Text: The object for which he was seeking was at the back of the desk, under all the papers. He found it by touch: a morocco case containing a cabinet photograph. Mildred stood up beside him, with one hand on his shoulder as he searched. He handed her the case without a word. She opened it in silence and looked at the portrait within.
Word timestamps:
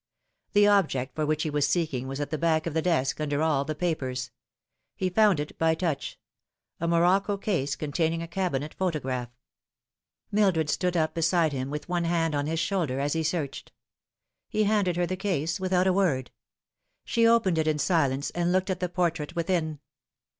The 0.53 0.65
object 0.65 1.13
for 1.13 1.27
which 1.27 1.43
he 1.43 1.51
was 1.51 1.67
seeking 1.67 2.07
was 2.07 2.19
at 2.19 2.31
the 2.31 2.37
back 2.39 2.65
of 2.65 2.73
the 2.73 2.81
desk, 2.81 3.21
under 3.21 3.43
all 3.43 3.63
the 3.65 3.75
papers. 3.75 4.31
He 4.95 5.11
found 5.11 5.39
it 5.39 5.55
by 5.59 5.75
touch: 5.75 6.17
a 6.79 6.87
morocco 6.87 7.37
case 7.37 7.75
containing 7.75 8.23
a 8.23 8.27
cabinet 8.27 8.73
photograph. 8.73 9.29
Mildred 10.31 10.71
stood 10.71 10.97
up 10.97 11.13
beside 11.13 11.53
him, 11.53 11.69
with 11.69 11.87
one 11.87 12.05
hand 12.05 12.33
on 12.33 12.47
his 12.47 12.59
shoulder 12.59 12.99
as 12.99 13.13
he 13.13 13.21
searched. 13.21 13.73
He 14.49 14.63
handed 14.63 14.95
her 14.95 15.05
the 15.05 15.15
case 15.15 15.59
without 15.59 15.85
a 15.85 15.93
word. 15.93 16.31
She 17.05 17.27
opened 17.27 17.59
it 17.59 17.67
in 17.67 17.77
silence 17.77 18.31
and 18.31 18.51
looked 18.51 18.71
at 18.71 18.79
the 18.79 18.89
portrait 18.89 19.35
within. 19.35 19.81